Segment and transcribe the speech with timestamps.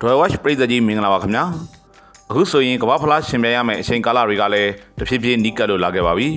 [0.00, 1.44] ဒွယ်ဝက်ပြည်သက်ကြီးမင်္ဂလာပါခင်ဗျာ
[2.30, 6.28] အခုဆိုရင်ကမ္ဘာဖလားရှင်ပြိုင်ရမယ့်အချိန်ကာလတွေကလည်းတဖြည်းဖြည်းနီးကပ်လို့လာခဲ့ပါပြီ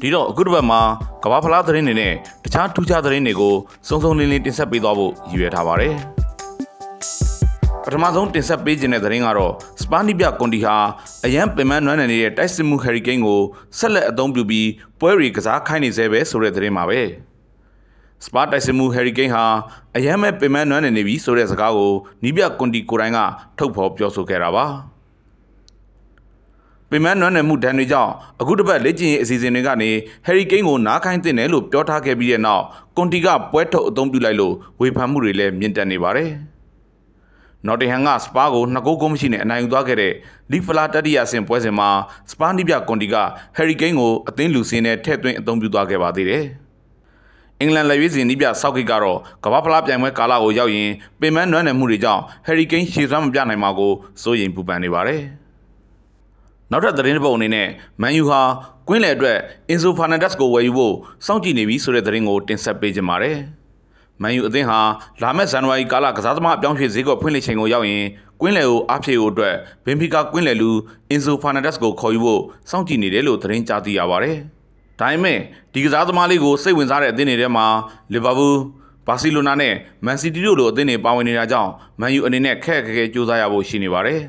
[0.00, 0.80] ဒီတော့အခုတစ်ပတ်မှာ
[1.24, 2.12] ကမ္ဘာဖလားသတင်းတွေနဲ့
[2.44, 3.54] တခြားထူးခြားသတင်းတွေကို
[3.88, 5.94] စုံစုံလင်းလင်းတင်ဆက်ပေးသွားဖို့ရည်ရွယ်ထားပါတယ်
[7.84, 9.52] ပထမဆုံးတင်ဆက်ပေးခြင်းတဲ့သတင်းကတော့
[9.82, 10.76] စပါနီပြကွန်တီဟာ
[11.26, 13.40] အရန်ပင်မနွမ်းနယ်နေတဲ့တိုက်စစ်မှုဟယ်ရီကိန်းကို
[13.78, 14.68] ဆက်လက်အသုံးပြုပြီး
[15.00, 17.02] ပွဲတွေကစားခိုင်းနေသေးပဲဆိုတဲ့သတင်းပါပဲ။
[18.26, 19.44] စပါတိုက်စစ်မှုဟယ်ရီကိန်းဟာ
[19.96, 21.92] အယမ်းမဲ့ပင်မနွမ်းနေနေပြီဆိုတဲ့စကားကို
[22.22, 23.18] နီးပြကွန်တီကိုတိုင်းက
[23.58, 24.66] ထုတ်ဖော်ပြောဆိုခဲ့တာပါ
[26.90, 29.90] ပင်မနွမ်းနယ်မှုဒဏ်တွေကြောင့်အခုတစ်ပတ်လက်ကျင်ရေးအစီအစဉ်တွေကနေ
[30.26, 32.64] ဟယ်ရီကိန်းကိုနားခိုင်းတင်တယ်လို့ပြောထားခဲ့ပြီးတဲ့နောက်
[32.96, 36.30] ကွန်တီကပွဲထုတ်အသုံးပြုလိုက်လို့ဝေဖန်မှုတွေလည်းမြင့်တက်နေပါတယ်
[37.66, 40.12] နော်တင်ဟန်ကစပါကိုနှစ်ဂိုးဂိုးမရှိနဲ့အနိုင်ယူသွားခဲ့တဲ့
[40.52, 41.88] လီဖလာတတိယဆင်ပွဲစဉ်မှာ
[42.30, 43.16] စပါနီးပြကွန်တီက
[43.56, 46.44] ဟယ်ရီကိန်းကိုအသင်းလူစင်းနဲ့ထည့်သွင်းအသုံးပြုသွားခဲ့ပါသေးတယ်။
[47.62, 55.20] အင်္ဂလန်လက်ရွေးစင်နီးပြဆောက်ကိတ်ကတော့ကမ္ဘာဖလားပြိုင်ပွဲကာလကိုရောက်ရင်ပင်မနွမ်းနယ်မှုတွေကြောင့်ဟယ်ရီကိန်းရှေ့စွမ်းမပြနိုင်မှာကိုစိုးရိမ်ပူပန်နေပါတယ်။
[56.70, 57.68] နောက်ထပ်သတင်းတစ်ပုဒ်အနေနဲ့
[58.02, 58.40] မန်ယူဟာ
[58.88, 60.94] ကွင်းလယ်အတွက်အင်ဇိုဖာနန်ဒက်စ်ကိုဝယ်ယူဖို့
[61.26, 63.36] စောင့်ကြည့်နေပြီဆိုတဲ့သတင်းကိုတင်ဆက်ပေးကြပါမယ်။
[64.22, 64.80] မန်ယူအသင်းဟာ
[65.22, 68.04] လာမယ့်ဇန်နဝါရီကာလကစားသမားအပြောင်းရွှေ့ဈေးကွက်ဖွင့်လှစ်ချိန်ကိုရောက်ရင်
[68.40, 69.54] ကွင်းလယ်ကိုအားဖြည့်ဖို့အတွက်
[69.84, 70.70] ဘင်ဖီကာကွင်းလယ်လူ
[71.10, 74.38] အင်ဇိုဖာနန်ဒက်စ်ကိုခေါ်ယူဖို့စောင့်ကြည့်နေတယ်လို့သတင်းကြားသိရပါတယ်။
[75.00, 75.38] ဒါပေမဲ့
[75.72, 77.66] ဒီကစားသမားလေးကိုစိတ်ဝင်စားတဲ့အသင်းတွေထဲမှာ
[78.12, 78.58] လီဗာပူး
[79.06, 81.70] ဘာစီလိုနာနဲ့မန်စီးတီတို့လိုအသင်းတွေပါဝင်နေတာကြောင့်
[82.00, 84.20] မန်ယူအနေနဲ့ခက်ခက်ခဲကြိုးစားရဖို့ရှိနေပါတယ်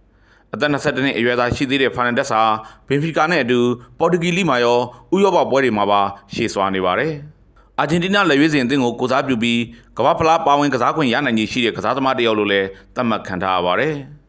[0.54, 2.42] ။အသက်22နှစ်အရွယ်သားရှိသေးတဲ့ဖာနန်ဒက်စ်ဟာ
[2.88, 3.60] ဘင်ဖီကာနဲ့အတူ
[3.98, 4.78] ပေါ်တူဂီလိမှာရော
[5.14, 6.00] ဥရောပပွဲတွေမှာပါ
[6.34, 7.12] ရှေ့စွာနေပါတယ်။
[7.80, 9.60] အာဂျင်တီးနားလက်ရွေးစင်အသင်းကိုကိုစားပြုပြီး
[9.96, 13.94] ကမ္ဘာဖလားပါဝင်ကစားခွင့်ရနိုင်ခြေရှိတဲ့ကစားသမားတစ်ယောက်လိုလည်းသတ်မှတ်ခံထားရပါတယ်။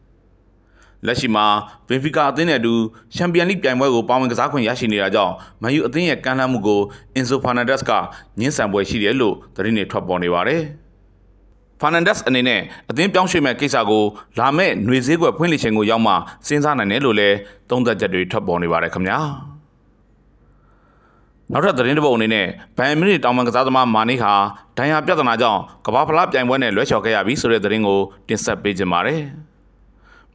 [1.06, 1.46] လက်ရှိမှာ
[1.88, 2.74] ဘင်ဖီကာအသင်းနဲ့အတူ
[3.14, 5.32] ချန်ပီယံလိပြိုင်ပွဲကိုပါဝင်ကစားခွင့်ရရှိနေတာကြောင့်
[5.62, 6.80] မန်ယူအသင်းရဲ့ကမ်းလှမ်းမှုကို
[7.14, 7.92] အင်ဆိုဖာနန်ဒက်စ်က
[8.38, 10.62] ညှင်းဆန်ပွဲရှိတယ်လို့သတင်းတွေထွက်ပေါ်နေပါတယ်။
[11.80, 12.60] ဖာနန်ဒက်စ်အနေနဲ့
[12.90, 14.04] အသင်းပြောင်းရွှေ့မဲ့ကိစ္စကို
[14.38, 16.12] လာမဲ့ຫນွေဈေးကွက်ဖွင့်လှစ်ခြင်းကိုရောက်မှ
[16.46, 17.36] စဉ်းစားနိုင်တယ်လို့လည်း
[17.70, 19.18] သုံးသပ်ချက်တွေထွက်ပေါ်နေပါတယ်ခင်ဗျာ။
[21.52, 24.32] နောက်ထပ်သတင်းတစ်ပုဒ်အနေနဲ့ဘန်မီနစ်တောင်ပန်ကစားသမားမာနီဟာ
[24.78, 29.22] ဒဏ်ရာပြဿနာကြောင့်ကမ္ဘာဖလားပြိုင်ပွဲနဲ့လွဲချော်ခဲ့ရပြီဆိုတဲ့သတင်းကိုတင်ဆက်ပေးကြပါမယ်။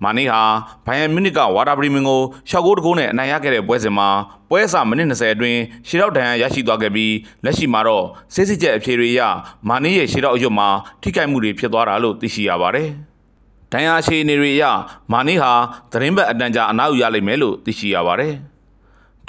[0.03, 0.41] မာနီဟာ
[0.85, 4.09] ဘိုင်ယန်မြူနစ်ကဝါတာဘရီမင်ကိုရှောက်ကိုတကိုးနဲ့အနိုင်ရခဲ့တဲ့ပွဲစဉ်မှာ
[4.49, 7.13] ပွဲအစမိနစ်20အတွင်းရှေ့တော့ဒဏ်ရာရရှိသွားခဲ့ပြီး
[7.43, 9.21] လက်ရှိမှာတော့စစ်စစ်ချက်အဖြေတွေအရ
[9.67, 10.69] မာနီရဲ့ရှေ့တော့အရွတ်မှာ
[11.01, 12.89] ထိခိုက်မှုတွေဖြစ်သွားတာလို့သိရှိရပါတယ်။
[13.71, 14.63] ဒဏ်ရာရှိနေတွေအရ
[15.11, 15.51] မာနီဟာ
[15.91, 18.33] သတင်းဘက်အတန်ကြာအနားယူရလိမ့်မယ်လို့သိရှိရပါတယ်။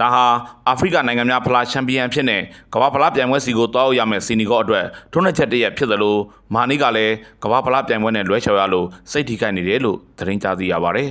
[0.03, 0.25] ဒါဟာ
[0.69, 2.43] အာဖရိကနိုင်ငံများဖလားချန်ပီယံဖြစ်တဲ့
[2.75, 6.17] ကမ္ဘာဖလားပြိုင်ပွဲစီကိုတောက်ရမယ့်စီနီကောအတွက်ထုံးနှက်ချက်တရက်ဖြစ်သလို
[6.55, 11.11] မာနီကလည်းကမ္ဘာဖလားပြိုင်ပွဲနဲ့လွဲချော်ရလို့စိတ်ထိခိုက်နေတယ်လို့သတင်းကြားသိရပါတယ်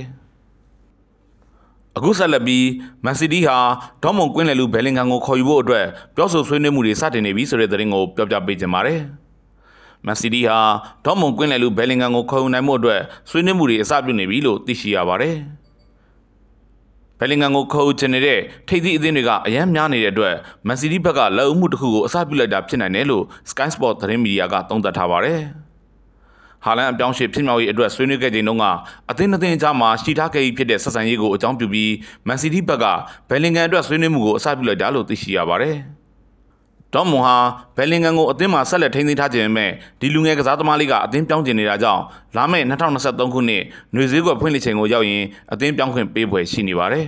[1.96, 2.66] အခုဆက်လက်ပြီး
[3.04, 3.56] မန်စီးတီးဟာ
[4.02, 5.86] ဒေါမွန်ကွင်းလယ်လူဘယ်လင်ဂန်ကိုခေါ်ယူဖို့အတွက်
[6.16, 9.00] ပြောဆိုဆွေးနွေးမှုတွေစတင်နေပြီဆိုတဲ့သတင်းကိုပြောပြပေးချင်ပါတယ်။
[10.06, 10.58] မန်စီးတီးဟာ
[11.04, 13.00] ဒေါမွန်ကွင်းလယ်လူဘယ်လင်ဂန်ကိုခေါ်ယူနိုင်မှုအတွက်
[13.30, 15.36] ဆွေးနွေးမှုတွေအစပြုနေပြီလို့သိရှိရပါတယ်။
[17.22, 18.38] ဘယ်လင်ဂန်ကိုခေါ်ချင်နေတဲ့
[18.68, 20.34] ထိပ်သီးအသင်းတွေကအယမ်းများနေတဲ့အတွက်
[20.66, 25.40] မန်စီးတီးဘက်ကလက်အုပ်မှုတစ်ခုကိုအစပြုလိုက်တာဖြစ်နိုင်တယ်လို့ Sky Sport သတင်းမီဒီယာကသုံးသပ်ထားပါတယ်။
[26.64, 28.64] ဟာလန်အပြောင်းရှေ့ဖြစ်မြောက်ရေးအတွက်ဆွေးနွေးခဲ့ချိန်တုန်းက
[29.10, 31.92] အသင်းအသင်းကြားမှာရှိထားခဲ့ပြီးဖြစ်တဲ့ဆက်ဆံရေးကိုအကြောင်းပြုပြီး
[32.26, 32.86] မန်စီးတီးဘက်က
[33.28, 35.76] ဘယ်လင်ဂန်အတွက်ဆွေးနွေးမှုကိုအစပြုလိုက်တာလို့သိရှိရပါတယ်။
[36.94, 37.36] ဒေါမွန်ဟာ
[37.76, 39.70] ဘယ်လင်ဂန်ကိုအသင်းမှာဆက်လက်ထိန်းသိမ်းထားခြင်းမဲ့
[40.00, 42.02] ဒီလူငယ်ကစားသမားလေးကအသင်းပြောင်းကျင်နေတာကြောင့်
[42.36, 47.06] လာမယ့်2023ခုနှစ်ຫນွေဈေးကွက်ဖွင့်လှစ်ချိန်ကိုရောက်ရင်အသင်းပြောင်းခွင့်ပေးဖွယ်ရှိနေပါတယ်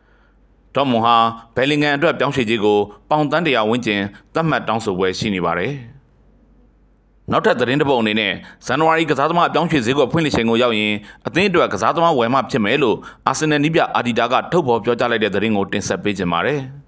[0.74, 1.16] ။ဒေါမွန်ဟာ
[1.56, 2.78] ဘယ်လင်ဂန်အတွက်ပြောင်းရွှေ့ခြင်းကို
[3.10, 4.00] ပေါင်တန်းတရာဝန်းကျင်
[4.34, 5.72] သတ်မှတ်တောင်းဆိုပွဲရှိနေပါတယ်။
[7.30, 8.32] နောက်ထပ်သတင်းတစ်ပုဒ်အနေနဲ့
[8.66, 10.94] ဇန်နဝါရီကစားသမားအပြောင်းရွှေ့ဈေးကွက်ဖွင့်လှစ်ချိန်ကိုရောက်ရင်
[11.26, 12.96] အသင်းအတွက်ကစားသမားဝယ်မှဖြစ်မယ်လို့
[13.26, 16.60] အာဆင်နယ်နီးပြအာဒီတာကထုတ်ဖော်ပြောကြားလိုက်တဲ့သတင်းကိုတင်ဆက်ပေးကြပါမယ်။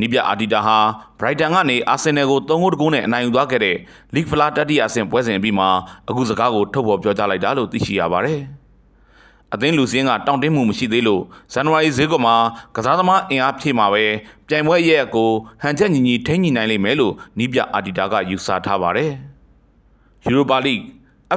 [0.00, 0.78] နီးပြအာဒီတာဟာ
[1.20, 3.76] ဘရိုက်တန်ကနေအာဆင်နယ်ကို3ဂိုးတကူနဲ့အနိုင်ယူသွားခဲ့တဲ့
[4.14, 5.66] လီဂ်ဖလာတတိယအဆင့်ပွဲစဉ်ပြီးမှ
[6.08, 8.40] အခုစကားကိုထုတ်ဖော်ပြောကြားလိုက်တာလို့သိရှိရပါတယ်။
[9.54, 11.22] အသင်းလူစင်းကတောင့်တင်းမှုမရှိသေးလို့
[11.52, 12.36] ဇန်နဝါရီဈေးကွက်မှာ
[12.76, 14.04] ကစားသမားအင်အားဖြည့်မှာပဲ
[14.48, 15.30] ပြိုင်ပွဲရဲ့ကို
[15.62, 19.10] ဟန်ချက်ညီညီထိန်းညီနိုင်လိမ့်မယ်လို့နီးပြအာဒီတာကယူဆထားပါတယ်။
[20.26, 20.80] ယူရိုပါလိဂ်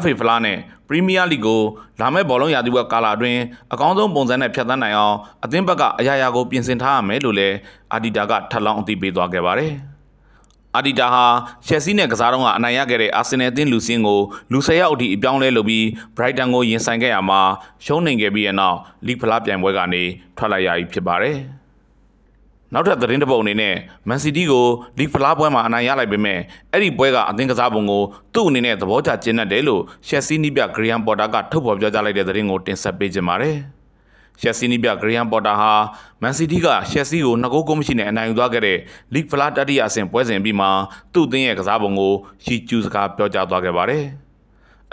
[0.01, 0.57] FA ဖလားနဲ့
[0.88, 1.62] ပရီးမီးယားလိကို
[2.00, 3.42] လာမယ့်ဘောလုံးရာသီဝက်ကာလအတွင်း
[3.74, 7.56] အကောင်းဆုံးပုံစံနဲ့ဖျက်ဆီးနိုင်အောင်အသင်းဘက်ကအရာရာကိုပြင်ဆင်ထားရမယ်လို့လည်း
[7.94, 9.74] အာဒီတာကထပ်လောင်းအသိပေးသွားခဲ့ပါတယ်။
[10.75, 11.25] အာဒီတာဟာ
[11.68, 14.21] ချက်စီနဲ့ကစားတော့ကအနိုင်ရခဲ့တဲ့အာဆင်နယ်အသင်းလူစင်းကို
[14.51, 15.86] လူ၁၀ယောက်အထိအပြောင်းလဲလုပ်ပြီး
[16.18, 17.41] ဘရိုက်တန်ကိုရင်ဆိုင်ခဲ့ရမှာ
[17.86, 18.77] ရှုံးနိုင်ခဲ့ပြီးတဲ့နောက်
[19.07, 20.03] လီဖလားပြိုင်ပွဲကနေ
[20.38, 21.38] ထွက်လာရပြီဖြစ်ပါတယ်။
[22.73, 23.75] နောက်ထပ်သတင်းတစ်ပုဒ်အနေနဲ့
[24.07, 24.65] မန်စီးတီးကို
[25.00, 26.39] လီဖလားပွဲမှာအနိုင်ရလိုက်ပေမဲ့
[26.71, 28.03] အဲ့ဒီပွဲကအသင်းကစားပုံကို
[28.33, 33.56] သူ့အနေနဲ့သဘောကျကျင်းတယ်လို့ရှက်စီနီးပြဂရီယန်ပေါ်တာကထုတ်ဖော်ပြောကြားလိုက်တဲ့သတင်းကိုတင်ဆက်ပေးခြင်းပါတယ်။
[34.41, 35.71] ရှက်စီနီးပြဂရီယန်ပေါ်တာဟာ
[36.21, 38.77] မန်စီးတီးကရှက်စီကိုနှစ်ဂိုးကိုမရှိနဲ့အနိုင်ယူသွားခဲ့တဲ့
[39.13, 40.67] လီဖလားတတိယအဆင့်ပွဲစဉ်ပြီးမှ
[41.13, 42.13] သူ့အသင်းရဲ့ကစားပုံကို
[42.45, 44.06] ရှီကျူးစကားပြောကြားသွားခဲ့ပါတယ်။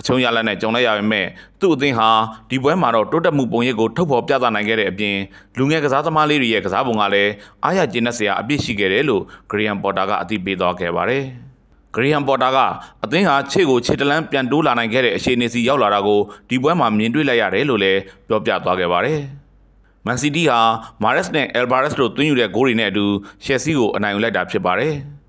[0.01, 1.27] အချုံရလက်နဲ့ကြုံလိုက်ရပေမဲ့
[1.61, 2.09] သူ့အသင်းဟာ
[2.51, 5.17] ဒီပွဲမှာတော့တိုးတက်မှုပုံရိပ်ကိုထုတ်ဖော်ပြသနိုင်ခဲ့တဲ့အပြင်
[5.59, 7.33] လူငယ်ကစားသမားလေးတွေရဲ့ကစားပုံကလည်း
[7.65, 11.25] အားရကျေနပ်စရာအပြည့်ရှိခဲ့တယ်လို့ဂရီယန်ပေါ်တာကအသိပေးသွားခဲ့ပါတယ်။
[11.95, 12.59] ဂရီယန်ပေါ်တာက
[13.05, 19.21] အသင်းဟာခြေကိုခြေတလန်းပြန်တိုးလာနိုင်ခဲ့တဲ့အခြေအနေစီရောက်လာတာကိုဒီပွဲမှာမြင်တွေ့လိုက်ရတယ်လို့လည်းပြောပြသွားခဲ့ပါတယ်။
[20.07, 20.61] မန်စီးတီးဟာ
[21.03, 23.05] မာရက်စ်နဲ့အယ်ဘာရက်စ်တို့သွင်းယူတဲ့ဂိုးတွေနဲ့အတူ
[23.45, 24.95] ရှယ်ဆီကိုအနိုင်ယူလိုက်တာဖြစ်ပါတယ်။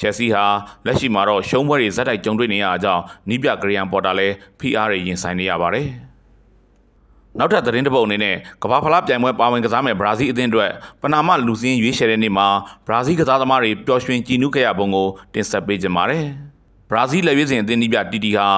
[0.00, 0.44] ရှယ်ဆီဟာ
[0.86, 5.88] လက်ရှိမှာတော့ရှုံးပွဲတွေဇက်တိုက်ကြုံတွေ့နေရအကြောင်းနီးပြဂရီယန်ပေါ်တာလည်း PR တွေရင်ဆိုင်နေရပါတယ်။
[7.38, 10.70] နောက်ထပ်သတင်းတစ်ပုဒ်အနေနဲ့ကမ္ဘာဖလားပြိုင်ပွဲပါဝင်ကစားမဲ့ဘရာဇီးအသင်းအတွက်
[11.02, 12.48] ပနာမလူစင်းရွေးချယ်တဲ့နေ့မှာ
[12.86, 16.24] ဘရာဇီးကစားသမားတွေပျော်ရွှင်ကြည်နူးခဲ့ရပုံကိုတင်ဆက်ပေးကြပါမယ်။
[16.90, 18.48] ဘရာဇီးလက်ရွေးစင်အသင်းနီးပြတီတီဟာ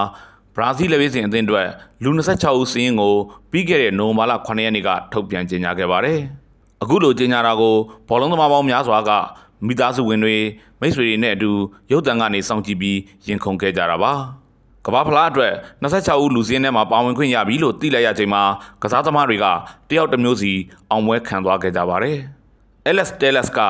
[0.56, 1.68] ဘရာဇီးလက်ရွေးစင်အသင်းအတွက်
[2.02, 3.14] လူ26ဦးစင်းကို
[3.50, 6.18] ပြီးခဲ့တဲ့နိုဝင်ဘာလ9ရက်နေ့ကထုတ်ပြန်ကြေညာခဲ့ပါတယ်။
[6.82, 7.74] အခုလိုကြေညာတာကို
[8.08, 9.10] ဘောလုံးသမားပေါင်းများစွာက
[9.66, 10.36] မိသားစုဝင်တွေ
[10.80, 11.50] မိတ်ဆွေတွေနဲ့အတူ
[11.92, 14.12] ရုပ်သံကနေစောင့်ကြည့်ပြီးရင်ခုန်ခဲ့ကြတာပါ
[14.86, 18.42] ကမ္ဘာဖလားအတွက်26ဦးလူစင်းထဲမှာပါဝင်ခွင့်ရပြီလို့သိလိုက်ရချိန်မှာ
[18.82, 19.46] ကစားသမားတွေက
[19.88, 20.52] တယောက်တစ်မျိုးစီ
[20.90, 22.18] အောင်ပွဲခံသွားခဲ့ကြပါတယ်။
[22.90, 23.60] Alex Telles က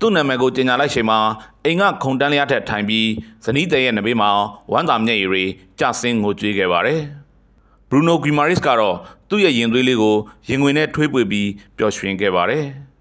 [0.00, 1.18] သူ့နာမည်ကိုကြေညာလိုက်ချိန်မှာ
[1.64, 3.08] အိမ်ကခုန်တန်းလျားထက်ထိုင်ပြီး
[3.44, 4.30] ဇနီးတဲ့ရဲ့နဘေးမှာ
[4.72, 5.44] ဝမ်းသာမျက်ရည်တွေ
[5.78, 7.00] ကျဆင်းငိုကြွေးခဲ့ပါတယ်။
[7.90, 8.96] Bruno Guimaraes ကတော့
[9.28, 10.16] သူ့ရဲ့ရင်သွေးလေးကို
[10.48, 12.64] ရင်ငွေနဲ့ထွေးပွေပြီးပျော်ရွှင်ခဲ့ပါတယ်။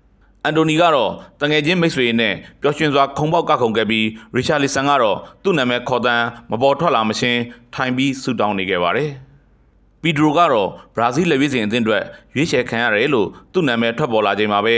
[0.46, 1.12] အန်တိုနီကတော့
[1.42, 7.42] တငယ်ချင်းမိတ်ဆွေနဲ့ပျော်ရွှင်စွာခုံပေါက်ကခုန်ခဲ့ပြီးရီချာလီဆန်ကတော့သူ့နာမည်ခေါ်တန်းမပေါ်ထွက်လာမချင်း
[7.74, 9.10] ထိုင်ပြီးဆူတောင်းနေခဲ့ပါတယ်။
[10.02, 12.04] ပီဒရိုကတော့ဘရာဇီးလက်ရွေးစင်အသင်းအတွက်
[12.36, 14.76] ရွေးချယ်ခံရတယ်လို့သူ့နာမည်ထွက်ပေါ်လာချိန်မှာပဲ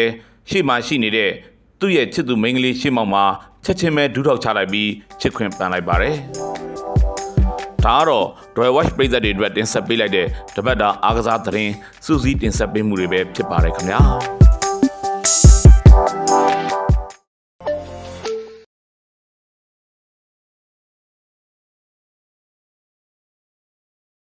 [0.49, 1.31] ရှေ့မှာရှိနေတဲ့
[1.79, 3.23] သူ့ရဲ့ချစ်သူမိန်းကလေးရှေ့မောက်မှာ
[3.65, 4.89] ချက်ချင်းပဲဒူးထောက်ချလိုက်ပြီး
[5.21, 6.15] ချစ်ခွင့်ပန်လိုက်ပါတယ်။
[7.85, 8.25] ဒါကတော့
[8.57, 11.73] Royal Watch ပြည်သက်တွေအတွက်တင်ဆက်ပေးလိုက်တဲ့တပတ်တာအားကစားသတင်း
[12.05, 14.01] စူးစီးတင်ဆက်ပေးမှုတွေပဲဖြစ်ပါတယ်ခင်ဗျာ။